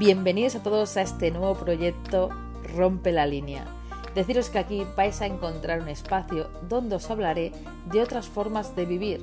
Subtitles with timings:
[0.00, 2.30] Bienvenidos a todos a este nuevo proyecto
[2.74, 3.66] Rompe la línea.
[4.14, 7.52] Deciros que aquí vais a encontrar un espacio donde os hablaré
[7.92, 9.22] de otras formas de vivir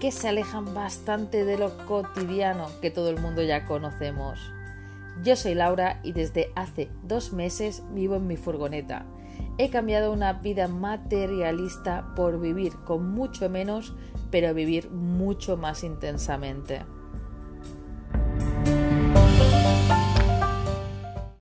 [0.00, 4.38] que se alejan bastante de lo cotidiano que todo el mundo ya conocemos.
[5.24, 9.06] Yo soy Laura y desde hace dos meses vivo en mi furgoneta.
[9.56, 13.94] He cambiado una vida materialista por vivir con mucho menos,
[14.30, 16.82] pero vivir mucho más intensamente.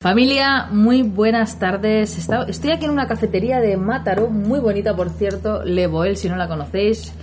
[0.02, 2.18] Familia, muy buenas tardes.
[2.48, 6.36] Estoy aquí en una cafetería de Mátaro, muy bonita por cierto, Le Boel, si no
[6.38, 7.14] la conocéis.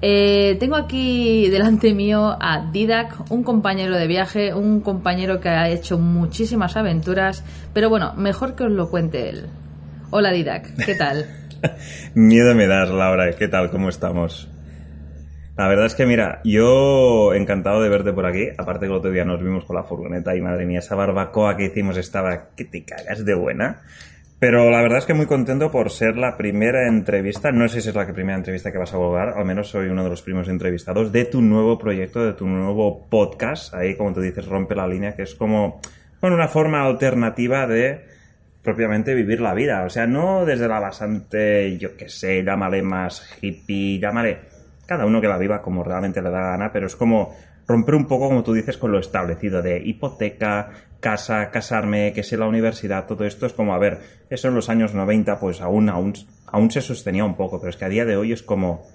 [0.00, 5.68] Eh, tengo aquí delante mío a Didac, un compañero de viaje, un compañero que ha
[5.68, 9.48] hecho muchísimas aventuras, pero bueno, mejor que os lo cuente él.
[10.08, 11.26] Hola Didac, ¿qué tal?
[12.14, 13.70] Miedo me das, Laura, ¿qué tal?
[13.70, 14.48] ¿Cómo estamos?
[15.56, 18.48] La verdad es que, mira, yo encantado de verte por aquí.
[18.56, 21.56] Aparte que el otro día nos vimos con la furgoneta y madre mía, esa barbacoa
[21.56, 23.82] que hicimos estaba que te cagas de buena.
[24.38, 27.90] Pero la verdad es que muy contento por ser la primera entrevista, no sé si
[27.90, 30.48] es la primera entrevista que vas a volver, al menos soy uno de los primeros
[30.48, 34.88] entrevistados de tu nuevo proyecto, de tu nuevo podcast, ahí como tú dices, rompe la
[34.88, 35.80] línea, que es como,
[36.20, 38.04] bueno, una forma alternativa de
[38.64, 43.38] propiamente vivir la vida, o sea, no desde la bastante, yo qué sé, llámale más
[43.40, 44.51] hippie, llámale
[44.86, 47.34] cada uno que la viva como realmente le da gana, pero es como
[47.66, 52.38] romper un poco, como tú dices, con lo establecido de hipoteca, casa, casarme, que sea
[52.38, 55.88] la universidad, todo esto es como, a ver, eso en los años 90 pues aún,
[55.88, 56.14] aún,
[56.46, 58.86] aún se sostenía un poco, pero es que a día de hoy es como,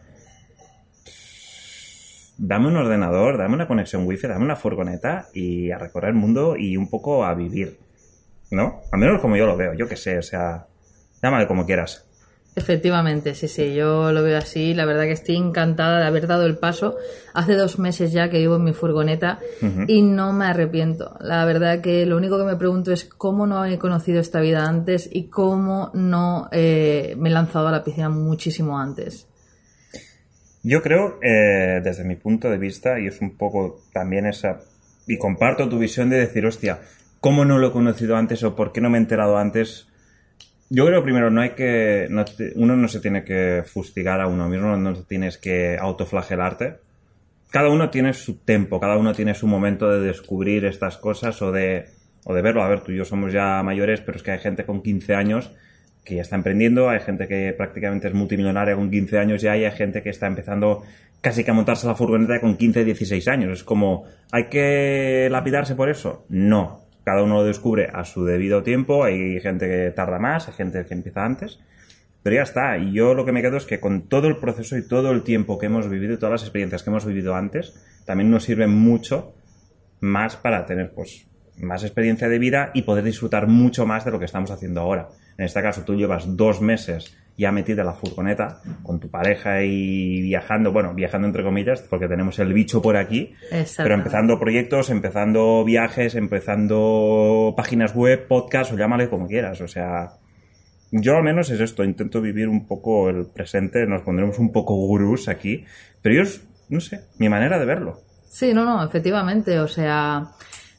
[2.38, 6.56] dame un ordenador, dame una conexión wifi, dame una furgoneta y a recorrer el mundo
[6.56, 7.78] y un poco a vivir,
[8.52, 8.82] ¿no?
[8.92, 10.68] Al menos como yo lo veo, yo qué sé, o sea,
[11.22, 12.06] llámale como quieras.
[12.58, 14.74] Efectivamente, sí, sí, yo lo veo así.
[14.74, 16.98] La verdad que estoy encantada de haber dado el paso.
[17.36, 19.40] Hace dos meses ya que vivo en mi furgoneta
[19.88, 21.16] y no me arrepiento.
[21.22, 24.68] La verdad que lo único que me pregunto es cómo no he conocido esta vida
[24.68, 29.28] antes y cómo no eh, me he lanzado a la piscina muchísimo antes.
[30.64, 34.62] Yo creo, eh, desde mi punto de vista, y es un poco también esa,
[35.06, 36.80] y comparto tu visión de decir, hostia,
[37.20, 39.88] ¿cómo no lo he conocido antes o por qué no me he enterado antes?
[40.70, 42.08] Yo creo primero, no hay que.
[42.56, 46.78] uno no se tiene que fustigar a uno mismo, no tienes que autoflagelarte.
[47.50, 51.54] Cada uno tiene su tiempo, cada uno tiene su momento de descubrir estas cosas o
[51.54, 51.86] de,
[52.26, 52.62] o de verlo.
[52.64, 55.16] A ver, tú y yo somos ya mayores, pero es que hay gente con 15
[55.16, 55.52] años
[56.04, 59.66] que ya está emprendiendo, hay gente que prácticamente es multimillonaria con 15 años ya y
[59.66, 60.84] hay gente que está empezando
[61.20, 63.60] casi que a montarse la furgoneta con 15, 16 años.
[63.60, 66.26] Es como, ¿hay que lapidarse por eso?
[66.30, 70.54] No cada uno lo descubre a su debido tiempo, hay gente que tarda más, hay
[70.56, 71.58] gente que empieza antes,
[72.22, 72.78] pero ya está.
[72.78, 75.24] Y yo lo que me quedo es que con todo el proceso y todo el
[75.24, 79.34] tiempo que hemos vivido todas las experiencias que hemos vivido antes, también nos sirven mucho
[80.02, 81.26] más para tener pues
[81.56, 85.08] más experiencia de vida y poder disfrutar mucho más de lo que estamos haciendo ahora.
[85.38, 89.62] En este caso, tú llevas dos meses ya metido en la furgoneta con tu pareja
[89.64, 93.34] y viajando, bueno, viajando entre comillas, porque tenemos el bicho por aquí,
[93.78, 99.62] pero empezando proyectos, empezando viajes, empezando páginas web, podcast o llámale como quieras.
[99.62, 100.14] O sea,
[100.92, 104.74] yo al menos es esto, intento vivir un poco el presente, nos pondremos un poco
[104.76, 105.64] gurús aquí,
[106.02, 106.32] pero yo,
[106.70, 108.02] no sé, mi manera de verlo.
[108.30, 110.32] Sí, no, no, efectivamente, o sea,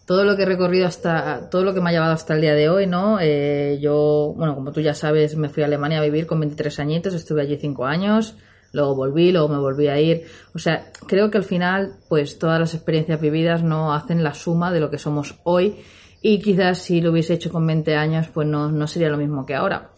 [0.08, 2.54] todo lo que he recorrido hasta, todo lo que me ha llevado hasta el día
[2.54, 3.18] de hoy, ¿no?
[3.20, 6.80] Eh, yo, bueno, como tú ya sabes, me fui a Alemania a vivir con 23
[6.80, 8.34] añitos, estuve allí 5 años,
[8.72, 10.22] luego volví, luego me volví a ir.
[10.54, 14.72] O sea, creo que al final, pues todas las experiencias vividas no hacen la suma
[14.72, 15.76] de lo que somos hoy
[16.22, 19.44] y quizás si lo hubiese hecho con 20 años, pues no, no sería lo mismo
[19.44, 19.90] que ahora.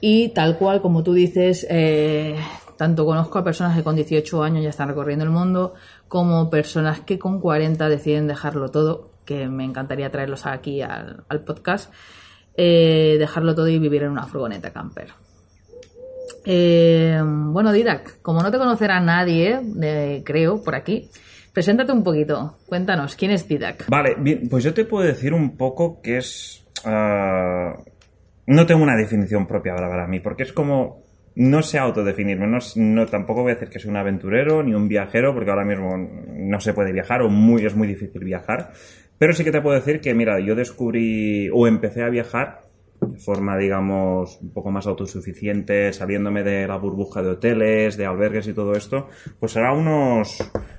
[0.00, 2.36] Y tal cual, como tú dices, eh,
[2.76, 5.74] tanto conozco a personas que con 18 años ya están recorriendo el mundo,
[6.06, 11.92] como personas que con 40 deciden dejarlo todo que me encantaría traerlos aquí al, podcast,
[12.56, 15.08] eh, dejarlo todo y vivir en una furgoneta camper.
[16.44, 19.60] Eh, bueno, Didac, como no te conocerá nadie,
[20.24, 21.10] creo, por aquí,
[21.52, 22.58] preséntate un poquito.
[22.66, 23.88] Cuéntanos, ¿quién es Didac?
[23.88, 26.64] Vale, bien, pues yo te puedo decir un poco que es...
[26.84, 27.74] Ah,
[28.46, 31.04] no tengo una definición propia para mí, porque es como
[31.36, 34.88] no sé autodefinirme, no, no, tampoco voy a decir que soy un aventurero ni un
[34.88, 38.72] viajero, porque ahora mismo no se puede viajar o muy, es muy difícil viajar,
[39.18, 42.66] pero sí que te puedo decir que, mira, yo descubrí o empecé a viajar
[43.00, 48.48] de forma, digamos, un poco más autosuficiente, saliéndome de la burbuja de hoteles, de albergues
[48.48, 49.08] y todo esto,
[49.38, 50.38] pues será unos,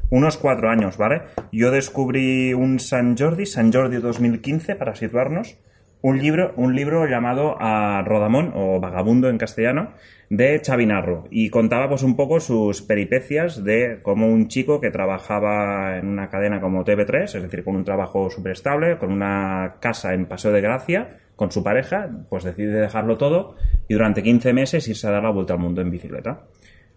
[0.10, 1.22] unos cuatro años, ¿vale?
[1.52, 5.58] Yo descubrí un San Jordi, San Jordi 2015, para situarnos,
[6.02, 9.94] un libro, un libro llamado a Rodamón, o Vagabundo en castellano,
[10.30, 11.26] de Chavinarro.
[11.32, 16.30] Y contaba pues un poco sus peripecias de cómo un chico que trabajaba en una
[16.30, 20.52] cadena como TV3, es decir, con un trabajo súper estable, con una casa en Paseo
[20.52, 23.56] de Gracia, con su pareja, pues decide dejarlo todo
[23.88, 26.48] y durante 15 meses irse a dar la vuelta al mundo en bicicleta.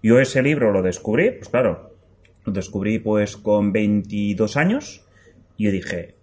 [0.03, 1.95] Yo ese libro lo descubrí, pues claro,
[2.45, 5.07] lo descubrí pues con 22 años
[5.59, 6.15] y dije,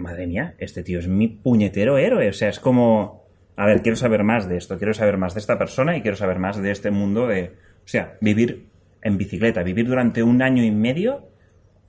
[0.00, 2.28] madre mía, este tío es mi puñetero héroe.
[2.28, 3.24] O sea, es como,
[3.56, 6.16] a ver, quiero saber más de esto, quiero saber más de esta persona y quiero
[6.16, 7.52] saber más de este mundo de,
[7.84, 8.66] o sea, vivir
[9.02, 11.28] en bicicleta, vivir durante un año y medio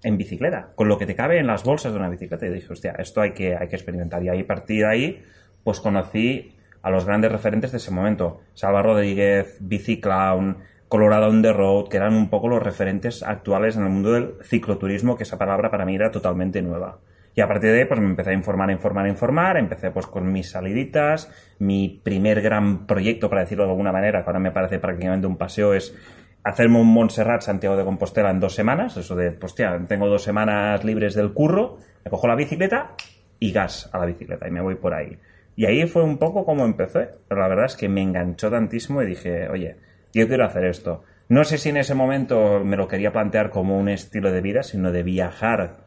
[0.03, 2.45] en bicicleta, con lo que te cabe en las bolsas de una bicicleta.
[2.45, 4.23] Y dije, hostia, esto hay que, hay que experimentar.
[4.23, 5.23] Y ahí, a partir de ahí,
[5.63, 8.41] pues conocí a los grandes referentes de ese momento.
[8.53, 10.57] Salva Rodríguez, Biciclown,
[10.87, 14.33] Colorado on the Road, que eran un poco los referentes actuales en el mundo del
[14.43, 16.99] cicloturismo, que esa palabra para mí era totalmente nueva.
[17.33, 19.57] Y a partir de ahí, pues me empecé a informar, informar, informar.
[19.57, 21.31] Empecé pues con mis saliditas.
[21.59, 25.37] Mi primer gran proyecto, para decirlo de alguna manera, que ahora me parece prácticamente un
[25.37, 25.95] paseo, es
[26.43, 28.97] hacerme un Montserrat Santiago de Compostela en dos semanas.
[28.97, 32.95] Eso de, pues tía, tengo dos semanas libres del curro, me cojo la bicicleta
[33.39, 35.17] y gas a la bicicleta y me voy por ahí.
[35.55, 37.09] Y ahí fue un poco como empecé.
[37.27, 39.77] Pero la verdad es que me enganchó tantísimo y dije, oye,
[40.13, 41.03] yo quiero hacer esto.
[41.29, 44.63] No sé si en ese momento me lo quería plantear como un estilo de vida,
[44.63, 45.77] sino de viajar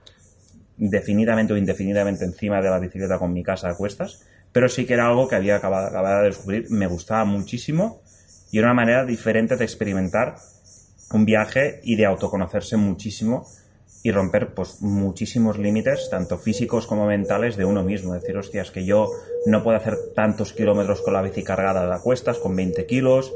[0.76, 4.94] definidamente o indefinidamente encima de la bicicleta con mi casa a cuestas, pero sí que
[4.94, 8.00] era algo que había acabado, de descubrir, me gustaba muchísimo
[8.50, 10.36] y era una manera diferente de experimentar
[11.12, 13.46] un viaje y de autoconocerse muchísimo
[14.04, 18.12] y romper pues muchísimos límites, tanto físicos como mentales, de uno mismo.
[18.12, 19.10] Decir, hostias, que yo
[19.46, 23.32] no puedo hacer tantos kilómetros con la bici cargada de a cuestas, con 20 kilos,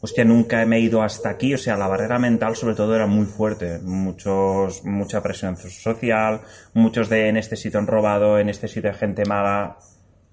[0.00, 3.06] hostia, nunca me he ido hasta aquí, o sea, la barrera mental sobre todo era
[3.06, 6.40] muy fuerte, muchos, mucha presión social,
[6.72, 9.76] muchos de en este sitio han robado, en este sitio hay gente mala,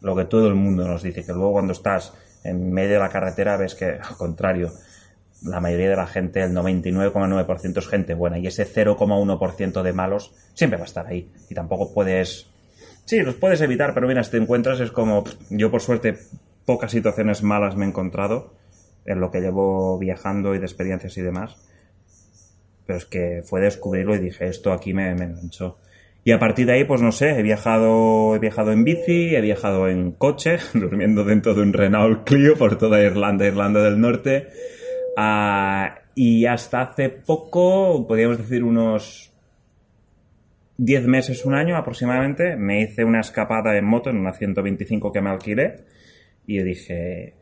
[0.02, 3.10] lo que todo el mundo nos dice, que luego cuando estás en medio de la
[3.10, 4.72] carretera ves que, al contrario,
[5.44, 10.34] la mayoría de la gente, el 99,9% es gente buena y ese 0,1% de malos
[10.54, 12.48] siempre va a estar ahí y tampoco puedes...
[13.06, 15.24] Sí, los puedes evitar, pero mira, si te encuentras es como...
[15.50, 16.18] Yo por suerte
[16.66, 18.54] pocas situaciones malas me he encontrado
[19.08, 21.56] en lo que llevo viajando y de experiencias y demás.
[22.86, 25.80] Pero es que fue descubrirlo y dije, esto aquí me, me enganchó.
[26.24, 29.40] Y a partir de ahí, pues no sé, he viajado, he viajado en bici, he
[29.40, 34.50] viajado en coche, durmiendo dentro de un Renault Clio por toda Irlanda, Irlanda del Norte.
[35.16, 39.32] Ah, y hasta hace poco, podríamos decir unos
[40.78, 45.22] 10 meses, un año aproximadamente, me hice una escapada en moto en una 125 que
[45.22, 45.86] me alquilé.
[46.46, 47.36] Y dije,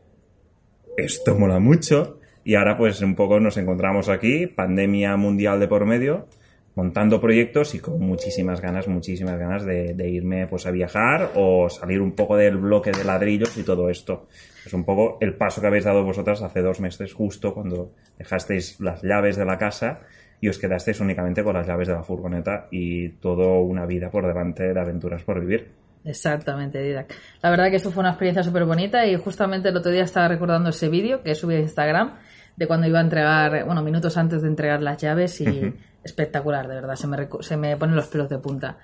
[0.96, 2.18] esto mola mucho.
[2.44, 6.28] Y ahora pues un poco nos encontramos aquí, pandemia mundial de por medio,
[6.76, 12.00] montando proyectos y con muchísimas ganas, muchísimas ganas de, irme pues a viajar o salir
[12.00, 14.28] un poco del bloque de ladrillos y todo esto.
[14.64, 18.78] Es un poco el paso que habéis dado vosotras hace dos meses justo cuando dejasteis
[18.78, 20.02] las llaves de la casa
[20.40, 24.24] y os quedasteis únicamente con las llaves de la furgoneta y toda una vida por
[24.24, 25.85] delante de aventuras por vivir.
[26.06, 27.12] Exactamente, Didac.
[27.42, 30.28] La verdad que eso fue una experiencia súper bonita y justamente el otro día estaba
[30.28, 32.14] recordando ese vídeo que subí a Instagram
[32.54, 35.74] de cuando iba a entregar, bueno, minutos antes de entregar las llaves y
[36.04, 38.78] espectacular, de verdad, se me, se me ponen los pelos de punta.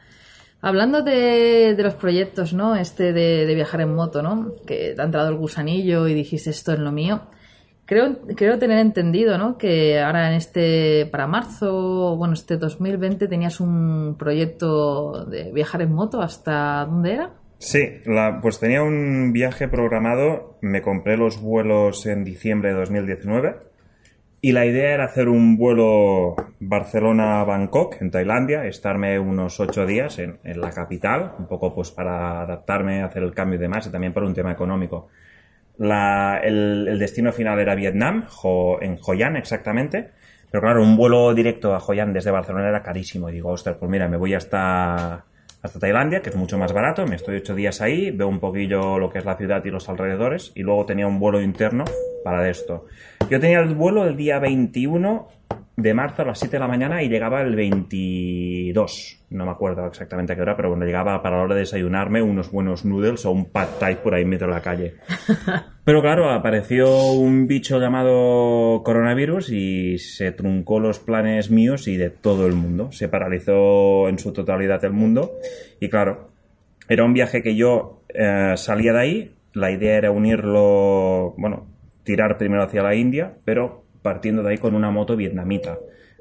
[0.61, 2.75] Hablando de, los proyectos, ¿no?
[2.75, 4.55] Este de, de, viajar en moto, ¿no?
[4.67, 7.23] Que te ha entrado el gusanillo y dijiste esto es lo mío.
[7.93, 9.59] Creo, creo tener entendido.
[9.59, 15.93] Que ahora en este, para marzo, bueno, este 2020 tenías un proyecto de viajar en
[15.93, 16.23] moto.
[16.23, 17.31] ¿Hasta dónde era?
[17.59, 18.00] Sí,
[18.40, 23.57] pues tenía un viaje programado, me compré los vuelos en diciembre de 2019
[24.40, 30.38] y la idea era hacer un vuelo Barcelona-Bangkok en Tailandia, estarme unos ocho días en,
[30.43, 34.12] en, la capital, un poco pues para adaptarme, hacer el cambio y demás y también
[34.12, 35.09] por un tema económico
[35.83, 38.27] el, destino final era Vietnam,
[38.81, 40.11] en Hoi An exactamente.
[40.51, 43.29] Pero claro, un vuelo directo a Hoi An desde Barcelona era carísimo.
[43.29, 45.25] Y digo, ostras, pues mira, me voy hasta,
[45.62, 47.07] hasta Tailandia, que es mucho más barato.
[47.07, 49.89] Me estoy ocho días ahí, veo un poquillo lo que es la ciudad y los
[49.89, 50.53] alrededores.
[50.55, 51.85] Y luego tenía un vuelo interno
[52.23, 52.87] para esto.
[53.31, 55.29] Yo tenía el vuelo el día 21
[55.76, 59.19] de marzo a las 7 de la mañana y llegaba el 22.
[59.31, 62.21] No me acuerdo exactamente a qué hora, pero bueno, llegaba para la hora de desayunarme
[62.23, 64.95] unos buenos noodles o un pad thai por ahí en medio de la calle.
[65.85, 72.11] Pero claro, apareció un bicho llamado coronavirus y se truncó los planes míos y de
[72.11, 72.93] todo el mundo.
[72.93, 75.33] Se paralizó en su totalidad el mundo.
[75.81, 76.31] Y claro,
[76.88, 79.35] era un viaje que yo eh, salía de ahí.
[79.55, 81.67] La idea era unirlo, bueno,
[82.04, 85.78] tirar primero hacia la India, pero partiendo de ahí con una moto vietnamita,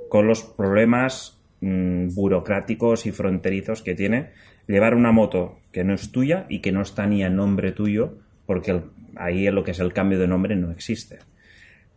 [0.10, 4.30] con los problemas mm, burocráticos y fronterizos que tiene
[4.68, 8.18] llevar una moto que no es tuya y que no está ni a nombre tuyo,
[8.46, 8.84] porque el-
[9.16, 11.20] ahí lo que es el cambio de nombre no existe.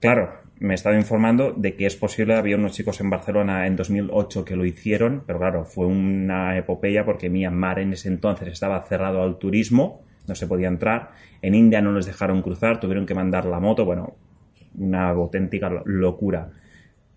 [0.01, 3.77] Claro, me he estado informando de que es posible, había unos chicos en Barcelona en
[3.77, 8.83] 2008 que lo hicieron, pero claro, fue una epopeya porque Myanmar en ese entonces estaba
[8.83, 11.11] cerrado al turismo, no se podía entrar,
[11.43, 14.15] en India no les dejaron cruzar, tuvieron que mandar la moto, bueno,
[14.77, 16.51] una auténtica lo- locura.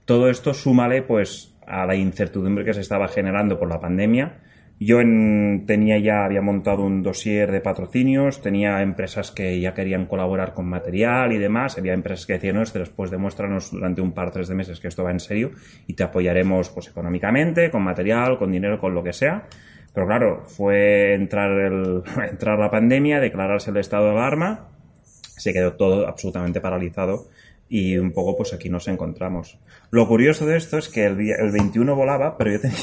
[0.06, 4.40] Todo esto súmale pues a la incertidumbre que se estaba generando por la pandemia.
[4.80, 10.06] Yo en- tenía ya, había montado un dossier de patrocinios, tenía empresas que ya querían
[10.06, 14.30] colaborar con material y demás, había empresas que decían, no, después demuéstranos durante un par,
[14.32, 15.52] tres de meses que esto va en serio
[15.88, 19.48] y te apoyaremos pues económicamente, con material, con dinero, con lo que sea.
[19.98, 21.50] Pero claro, fue entrar,
[22.60, 24.70] la pandemia, declararse el estado de alarma,
[25.12, 27.30] se quedó todo absolutamente paralizado
[27.68, 29.58] y un poco pues aquí nos encontramos.
[29.90, 32.78] Lo curioso de esto es que el, día, el 21 volaba, pero yo tenía,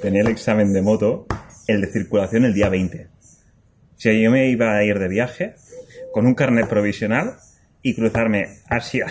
[0.00, 1.26] tenía el examen de moto,
[1.66, 3.08] el de circulación el día 20.
[3.08, 5.54] O sea, yo me iba a ir de viaje
[6.14, 7.34] con un carnet provisional
[7.82, 9.04] y cruzarme Asia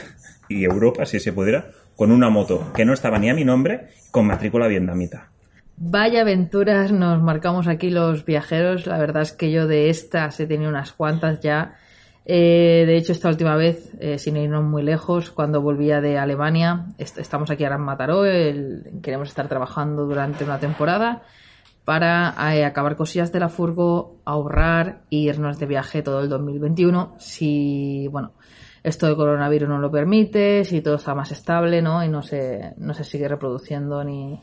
[0.49, 3.89] y Europa, si se pudiera, con una moto que no estaba ni a mi nombre,
[4.09, 5.29] con matrícula vietnamita.
[5.79, 8.87] Vaya aventuras nos marcamos aquí los viajeros.
[8.87, 11.75] La verdad es que yo de estas he tenido unas cuantas ya.
[12.25, 16.87] Eh, de hecho, esta última vez, eh, sin irnos muy lejos, cuando volvía de Alemania,
[16.97, 18.23] est- estamos aquí ahora en Mataró,
[19.01, 21.21] queremos estar trabajando durante una temporada
[21.85, 27.15] para eh, acabar cosillas de la furgo, ahorrar e irnos de viaje todo el 2021.
[27.17, 28.33] Si, bueno,
[28.83, 32.03] esto de coronavirus no lo permite, si todo está más estable, ¿no?
[32.03, 34.41] Y no se, no se sigue reproduciendo ni,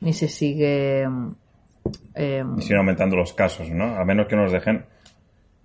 [0.00, 1.06] ni se sigue.
[2.14, 3.96] eh, Y siguen aumentando los casos, ¿no?
[3.96, 4.84] A menos que nos dejen.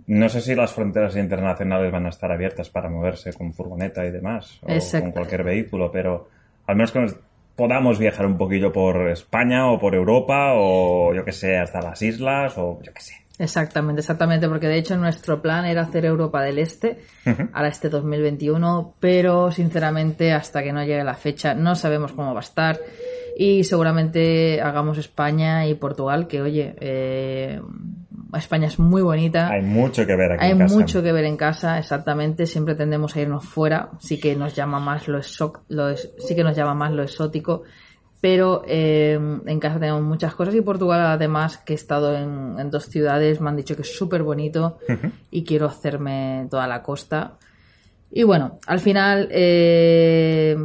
[0.07, 4.11] No sé si las fronteras internacionales van a estar abiertas para moverse con furgoneta y
[4.11, 5.05] demás, o Exacto.
[5.05, 6.27] con cualquier vehículo, pero
[6.67, 7.15] al menos que nos
[7.55, 12.01] podamos viajar un poquillo por España o por Europa o yo que sé, hasta las
[12.01, 13.13] islas o yo que sé.
[13.38, 17.00] Exactamente, exactamente, porque de hecho nuestro plan era hacer Europa del Este
[17.53, 22.39] ahora este 2021, pero sinceramente hasta que no llegue la fecha no sabemos cómo va
[22.39, 22.79] a estar
[23.38, 27.61] y seguramente hagamos España y Portugal, que oye, eh,
[28.33, 29.50] España es muy bonita.
[29.50, 30.75] Hay mucho que ver aquí Hay en casa.
[30.75, 32.45] mucho que ver en casa, exactamente.
[32.45, 33.89] Siempre tendemos a irnos fuera.
[34.00, 37.03] Sí que nos llama más lo, exo- lo es- sí que nos llama más lo
[37.03, 37.63] exótico.
[38.21, 39.13] Pero eh,
[39.45, 43.41] en casa tenemos muchas cosas y Portugal además que he estado en, en dos ciudades
[43.41, 44.77] me han dicho que es súper bonito
[45.31, 47.33] y quiero hacerme toda la costa.
[48.11, 50.55] Y bueno, al final, eh,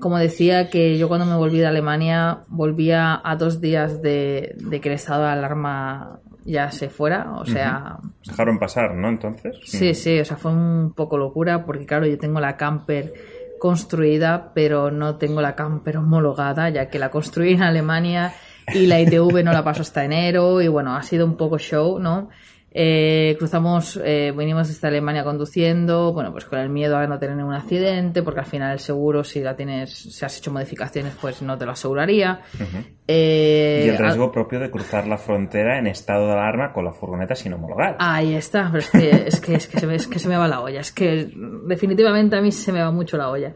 [0.00, 4.80] como decía, que yo cuando me volví de Alemania volvía a dos días de, de
[4.80, 7.32] que el estado de alarma ya se fuera.
[7.34, 9.08] O sea, dejaron pasar, ¿no?
[9.08, 9.56] Entonces.
[9.64, 13.12] Sí, sí, o sea, fue un poco locura porque claro, yo tengo la camper
[13.58, 18.32] construida, pero no tengo la camper homologada, ya que la construí en Alemania
[18.74, 21.98] y la ITV no la paso hasta enero y bueno, ha sido un poco show,
[21.98, 22.28] ¿no?
[22.78, 27.34] Eh, cruzamos, eh, venimos desde Alemania conduciendo, bueno, pues con el miedo a no tener
[27.34, 31.40] ningún accidente, porque al final el seguro, si la tienes, si has hecho modificaciones, pues
[31.40, 32.40] no te lo aseguraría.
[33.08, 36.92] Eh, Y el riesgo propio de cruzar la frontera en estado de alarma con la
[36.92, 37.96] furgoneta sin homologar.
[37.98, 40.36] Ahí está, pero es que, es que, es que, se, me, es que se me
[40.36, 40.80] va la olla.
[40.80, 41.30] Es que
[41.66, 43.54] definitivamente a mí se me va mucho la olla.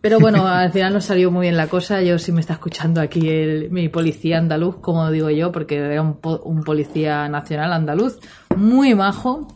[0.00, 2.00] Pero bueno, al final nos salió muy bien la cosa.
[2.02, 6.00] Yo sí me está escuchando aquí el, mi policía andaluz, como digo yo, porque era
[6.00, 8.18] un, po- un policía nacional andaluz,
[8.56, 9.48] muy majo,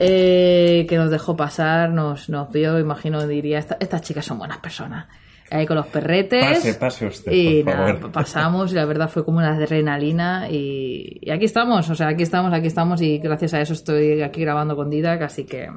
[0.00, 4.58] eh, que nos dejó pasar, nos, nos vio, imagino, diría, "Esta- estas chicas son buenas
[4.58, 5.06] personas.
[5.50, 6.44] Ahí con los perretes.
[6.44, 8.12] Pase, pase usted, Y por nada, favor.
[8.12, 12.22] pasamos y la verdad fue como una adrenalina y, y aquí estamos, o sea, aquí
[12.22, 15.70] estamos, aquí estamos y gracias a eso estoy aquí grabando con Didac, así que...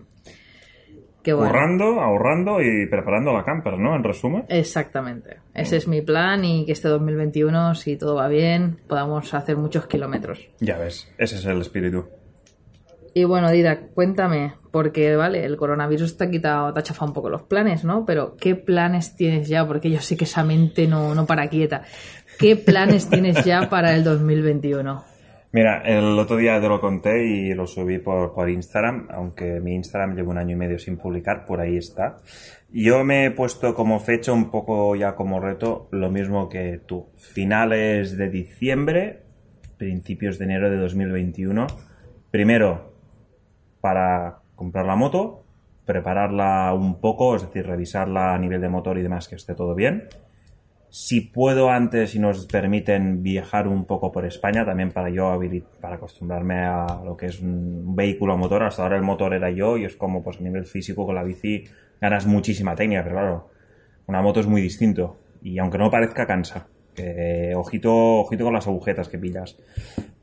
[1.24, 1.48] que bueno.
[1.54, 3.96] Ahorrando, ahorrando y preparando la camper, ¿no?
[3.96, 4.44] En resumen.
[4.50, 5.38] Exactamente.
[5.54, 9.88] Ese es mi plan y que este 2021, si todo va bien, podamos hacer muchos
[9.88, 10.50] kilómetros.
[10.60, 12.08] Ya ves, ese es el espíritu.
[13.14, 17.14] Y bueno, Didac, cuéntame, porque vale, el coronavirus te ha quitado, te ha chafado un
[17.14, 18.06] poco los planes, ¿no?
[18.06, 19.68] Pero ¿qué planes tienes ya?
[19.68, 21.84] Porque yo sé que esa mente no, no para quieta.
[22.40, 25.04] ¿Qué planes tienes ya para el 2021?
[25.54, 29.76] Mira, el otro día te lo conté y lo subí por, por Instagram, aunque mi
[29.76, 32.20] Instagram llevo un año y medio sin publicar, por ahí está.
[32.70, 37.10] Yo me he puesto como fecha un poco ya como reto lo mismo que tú.
[37.18, 39.24] Finales de diciembre,
[39.78, 41.68] principios de enero de 2021.
[42.32, 42.91] Primero,
[43.82, 45.44] para comprar la moto,
[45.86, 49.76] prepararla un poco, es decir, revisarla a nivel de motor y demás, que esté todo
[49.76, 50.08] bien.
[50.90, 55.40] Si puedo antes y nos permiten viajar un poco por España, también para yo
[55.80, 58.64] para acostumbrarme a lo que es un vehículo a motor.
[58.64, 61.24] Hasta ahora el motor era yo y es como pues a nivel físico con la
[61.24, 61.64] bici
[62.02, 63.50] ganas muchísima técnica, pero claro,
[64.08, 66.68] una moto es muy distinto y aunque no parezca cansa.
[66.94, 69.58] Que, ojito, ojito con las agujetas que pillas.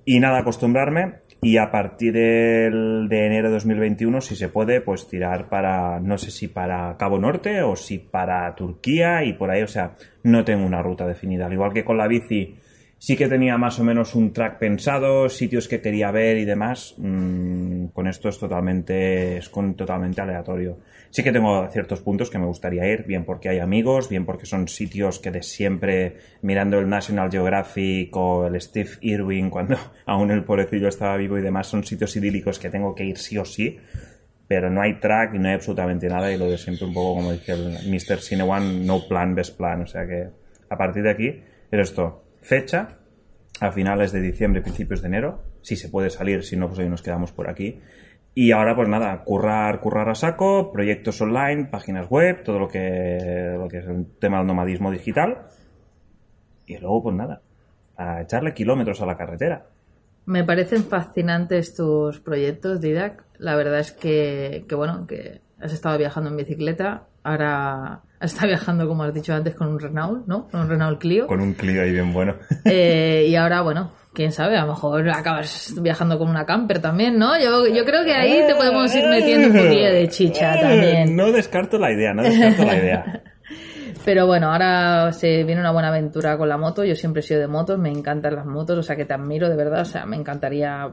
[0.04, 5.06] Y nada, acostumbrarme y a partir del, de enero de 2021, si se puede, pues
[5.06, 9.62] tirar para, no sé si para Cabo Norte o si para Turquía y por ahí,
[9.62, 11.46] o sea, no tengo una ruta definida.
[11.46, 12.56] Al igual que con la bici,
[12.98, 16.94] sí que tenía más o menos un track pensado, sitios que quería ver y demás.
[16.98, 20.78] Mm, con esto es totalmente, es con, totalmente aleatorio.
[21.10, 24.46] Sí que tengo ciertos puntos que me gustaría ir, bien porque hay amigos, bien porque
[24.46, 30.30] son sitios que de siempre, mirando el National Geographic o el Steve Irwin, cuando aún
[30.30, 33.44] el pobrecillo estaba vivo y demás, son sitios idílicos que tengo que ir sí o
[33.44, 33.78] sí.
[34.46, 37.16] Pero no hay track y no hay absolutamente nada, y lo de siempre un poco
[37.16, 38.20] como dice el Mr.
[38.20, 39.82] Cinewan, no plan, best plan.
[39.82, 40.28] O sea que
[40.70, 42.98] a partir de aquí, pero esto, fecha,
[43.60, 46.88] a finales de diciembre, principios de enero, si se puede salir, si no, pues hoy
[46.88, 47.80] nos quedamos por aquí.
[48.34, 53.54] Y ahora, pues nada, currar, currar a saco, proyectos online, páginas web, todo lo que,
[53.58, 55.46] lo que es el tema del nomadismo digital.
[56.66, 57.40] Y luego, pues nada,
[57.96, 59.66] a echarle kilómetros a la carretera.
[60.26, 63.24] Me parecen fascinantes tus proyectos, Didac.
[63.38, 68.88] La verdad es que, que, bueno, que has estado viajando en bicicleta, ahora estado viajando,
[68.88, 70.48] como has dicho antes, con un Renault, ¿no?
[70.48, 71.26] Con un Renault Clio.
[71.26, 72.34] Con un Clio ahí bien bueno.
[72.64, 77.18] Eh, y ahora, bueno, quién sabe, a lo mejor acabas viajando con una camper también,
[77.18, 77.38] ¿no?
[77.38, 81.14] Yo, yo creo que ahí te podemos ir metiendo un poquillo de chicha también.
[81.14, 83.22] No descarto la idea, no descarto la idea.
[84.04, 86.82] Pero bueno, ahora se viene una buena aventura con la moto.
[86.82, 89.48] Yo siempre he sido de motos, me encantan las motos, o sea que te admiro
[89.50, 89.82] de verdad.
[89.82, 90.92] O sea, me encantaría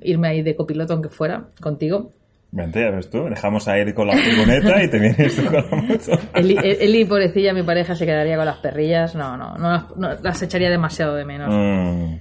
[0.00, 2.12] irme ahí de copiloto aunque fuera contigo.
[2.52, 5.54] Vente, ya ves tú, dejamos a Eli con la furgoneta y te vienes tú con
[5.54, 6.18] la moto.
[6.34, 9.14] Eli, Eli, pobrecilla, mi pareja, se quedaría con las perrillas.
[9.14, 11.52] No, no, no, las- no, las echaría demasiado de menos.
[11.52, 12.14] Mm,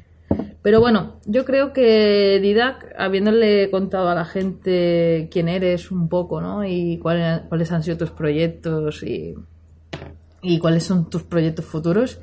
[0.62, 6.42] Pero bueno, yo creo que Didac, habiéndole contado a la gente quién eres un poco,
[6.42, 6.66] ¿no?
[6.66, 9.36] Y cuáles, cuáles han sido tus proyectos y,
[10.42, 12.20] y cuáles son tus proyectos futuros.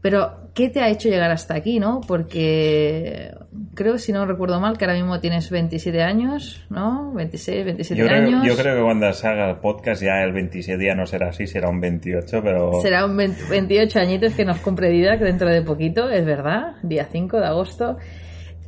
[0.00, 2.00] Pero, ¿qué te ha hecho llegar hasta aquí, no?
[2.06, 3.34] Porque
[3.74, 7.12] creo, si no recuerdo mal, que ahora mismo tienes 27 años, ¿no?
[7.14, 8.46] 26, 27 yo, creo, años.
[8.46, 11.48] yo creo que cuando se haga el podcast ya el 27 ya no será así,
[11.48, 12.80] será un 28, pero...
[12.80, 17.08] Será un 20 28 añitos que nos cumple Didac dentro de poquito, es verdad, día
[17.10, 17.96] 5 de agosto.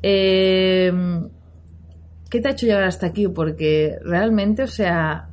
[0.03, 0.93] Eh,
[2.29, 3.29] ¿Qué te ha hecho llegar hasta aquí?
[3.29, 5.29] Porque realmente, o sea,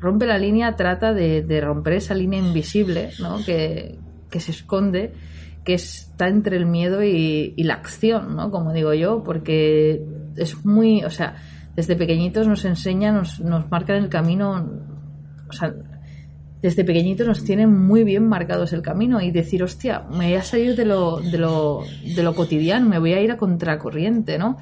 [0.00, 3.44] rompe la línea, trata de, de romper esa línea invisible, ¿no?
[3.44, 3.96] Que,
[4.30, 5.12] que se esconde,
[5.64, 8.50] que está entre el miedo y, la acción, ¿no?
[8.50, 10.04] Como digo yo, porque
[10.36, 11.36] es muy, o sea,
[11.76, 14.68] desde pequeñitos nos enseñan, nos, nos marcan el camino,
[15.48, 15.74] o sea,
[16.62, 20.42] desde pequeñitos nos tienen muy bien marcados el camino y decir, hostia, me voy a
[20.42, 21.82] salir de lo, de lo,
[22.14, 24.58] de lo cotidiano, me voy a ir a contracorriente, ¿no?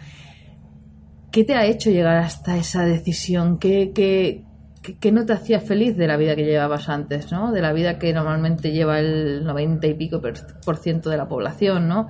[1.30, 3.58] ¿Qué te ha hecho llegar hasta esa decisión?
[3.58, 4.44] ¿Qué, qué,
[4.83, 7.53] qué- no te hacía feliz de la vida que llevabas antes, ¿no?
[7.53, 10.21] De la vida que normalmente lleva el 90 y pico
[10.64, 12.09] por ciento de la población, ¿no?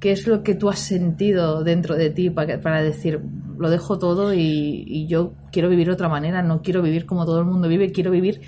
[0.00, 3.20] ¿Qué es lo que tú has sentido dentro de ti para, decir,
[3.58, 7.40] lo dejo todo y, yo quiero vivir de otra manera, no quiero vivir como todo
[7.40, 8.40] el mundo vive, quiero vivir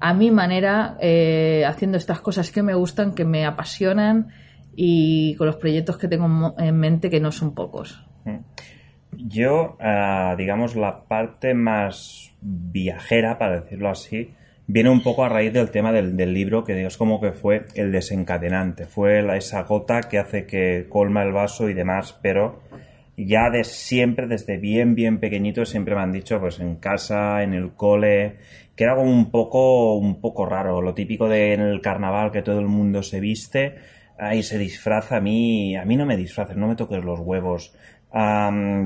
[0.00, 4.28] a mi manera, eh, haciendo estas cosas que me gustan, que me apasionan
[4.74, 8.02] y con los proyectos que tengo en mente que no son pocos?
[9.12, 14.34] Yo, ah, digamos, la parte más viajera, para decirlo así,
[14.66, 17.64] viene un poco a raíz del tema del, del libro, que es como que fue
[17.74, 22.60] el desencadenante, fue la- esa gota que hace que colma el vaso y demás, pero
[23.16, 27.54] ya de siempre, desde bien, bien pequeñito, siempre me han dicho, pues en casa, en
[27.54, 28.36] el cole,
[28.76, 32.42] que era como un poco, un poco raro, lo típico de en el carnaval que
[32.42, 33.76] todo el mundo se viste,
[34.18, 37.72] ahí se disfraza, a mí, a mí no me disfraces, no me toques los huevos.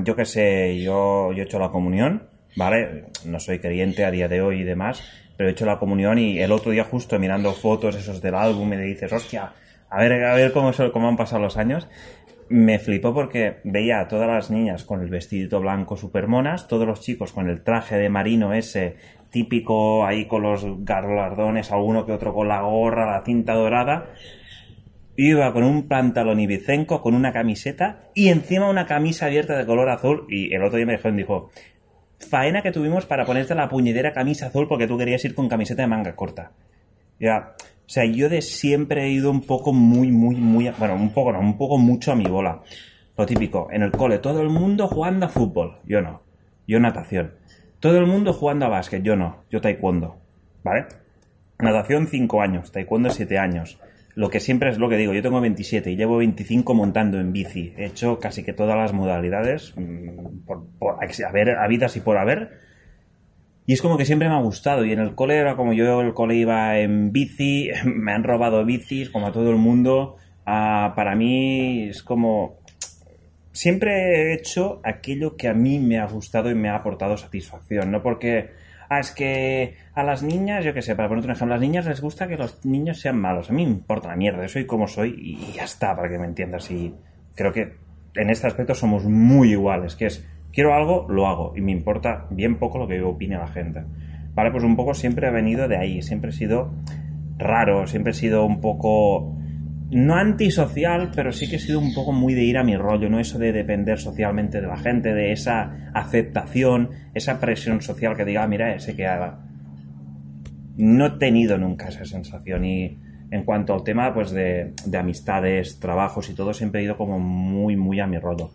[0.03, 2.23] Yo qué sé, yo, yo he hecho la comunión,
[2.55, 3.05] ¿vale?
[3.25, 5.03] No soy creyente a día de hoy y demás,
[5.37, 8.69] pero he hecho la comunión y el otro día justo mirando fotos esos del álbum
[8.69, 9.53] me dices, hostia,
[9.89, 11.87] a ver, a ver cómo, cómo han pasado los años.
[12.49, 16.87] Me flipó porque veía a todas las niñas con el vestidito blanco super monas, todos
[16.87, 18.97] los chicos con el traje de marino ese
[19.31, 24.13] típico ahí con los galardones, alguno que otro con la gorra, la cinta dorada,
[25.15, 29.89] iba con un pantalón ibicenco, con una camiseta y encima una camisa abierta de color
[29.89, 30.25] azul.
[30.29, 31.51] Y el otro día me dijo, dijo
[32.19, 35.81] faena que tuvimos para ponerte la puñetera camisa azul porque tú querías ir con camiseta
[35.81, 36.51] de manga corta.
[37.19, 37.53] Ya,
[37.89, 41.33] o sea, yo de siempre he ido un poco muy, muy, muy, bueno, un poco
[41.33, 42.61] no, un poco mucho a mi bola.
[43.17, 46.21] Lo típico, en el cole, todo el mundo jugando a fútbol, yo no.
[46.67, 47.33] Yo natación.
[47.79, 49.43] Todo el mundo jugando a básquet, yo no.
[49.49, 50.17] Yo taekwondo.
[50.63, 50.85] ¿Vale?
[51.57, 53.79] Natación 5 años, taekwondo 7 años.
[54.15, 57.31] Lo que siempre es lo que digo, yo tengo 27 y llevo 25 montando en
[57.31, 57.73] bici.
[57.77, 62.49] He hecho casi que todas las modalidades, mm, por, haber, habidas y por haber.
[63.65, 64.83] Y es como que siempre me ha gustado.
[64.83, 68.65] Y en el cole era como yo, el cole iba en bici, me han robado
[68.65, 70.17] bicis, como a todo el mundo.
[70.45, 72.59] ah, para mí es como...
[73.51, 77.91] Siempre he hecho aquello que a mí me ha gustado y me ha aportado satisfacción,
[77.91, 78.51] no porque
[78.89, 81.67] ah, es que a las niñas, yo qué sé, para ponerte un ejemplo, a las
[81.67, 83.49] niñas les gusta que los niños sean malos.
[83.49, 86.25] A mí me importa la mierda, soy como soy y ya está, para que me
[86.25, 86.69] entiendas.
[86.71, 86.95] Y
[87.35, 87.77] creo que
[88.15, 92.25] en este aspecto somos muy iguales, que es, quiero algo, lo hago y me importa
[92.29, 93.83] bien poco lo que opine la gente.
[94.33, 96.73] Vale, pues un poco siempre ha venido de ahí, siempre he sido
[97.37, 99.38] raro, siempre he sido un poco
[99.91, 103.09] no antisocial, pero sí que he sido un poco muy de ir a mi rollo,
[103.09, 108.25] no eso de depender socialmente de la gente, de esa aceptación, esa presión social que
[108.25, 109.39] diga, ah, mira, ese que haga.
[110.77, 112.99] No he tenido nunca esa sensación y
[113.31, 117.19] en cuanto al tema pues de, de amistades, trabajos y todo, siempre he ido como
[117.19, 118.51] muy, muy a mi rollo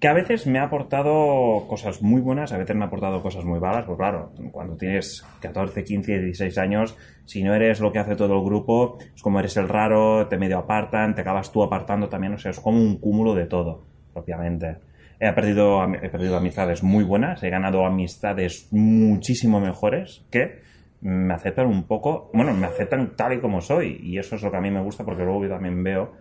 [0.00, 3.44] que a veces me ha aportado cosas muy buenas, a veces me ha aportado cosas
[3.44, 7.98] muy malas, pues claro, cuando tienes 14, 15, 16 años, si no eres lo que
[7.98, 11.64] hace todo el grupo, es como eres el raro, te medio apartan, te acabas tú
[11.64, 13.82] apartando también, o sea, es como un cúmulo de todo,
[14.12, 14.76] propiamente.
[15.18, 20.60] He perdido, he perdido amistades muy buenas, he ganado amistades muchísimo mejores que
[21.00, 24.52] me aceptan un poco, bueno, me aceptan tal y como soy, y eso es lo
[24.52, 26.12] que a mí me gusta porque luego yo también veo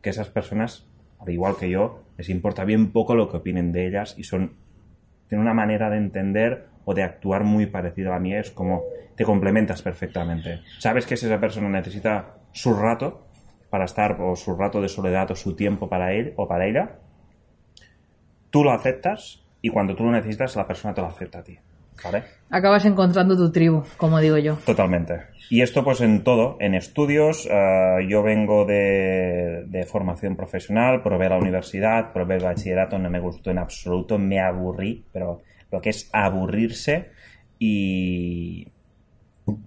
[0.00, 0.88] que esas personas
[1.20, 4.56] al igual que yo, les importa bien poco lo que opinen de ellas y son
[5.28, 8.84] tienen una manera de entender o de actuar muy parecida a la mía, es como
[9.14, 10.62] te complementas perfectamente.
[10.78, 13.26] Sabes que si esa persona necesita su rato
[13.68, 17.00] para estar, o su rato de soledad, o su tiempo para él o para ella,
[18.48, 21.58] tú lo aceptas y cuando tú lo necesitas, la persona te lo acepta a ti.
[22.02, 22.24] ¿Vale?
[22.50, 24.56] Acabas encontrando tu tribu, como digo yo.
[24.64, 25.24] Totalmente.
[25.50, 31.28] Y esto pues en todo, en estudios, eh, yo vengo de, de, formación profesional, probé
[31.28, 35.90] la universidad, probé el bachillerato, no me gustó en absoluto, me aburrí, pero lo que
[35.90, 37.10] es aburrirse
[37.58, 38.68] y